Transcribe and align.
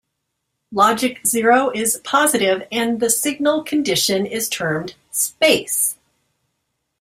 Logic 0.71 1.19
zero 1.27 1.69
is 1.69 2.01
positive 2.03 2.67
and 2.71 2.99
the 2.99 3.09
signal 3.11 3.63
condition 3.63 4.25
is 4.25 4.49
termed 4.49 4.95
"space". 5.11 5.95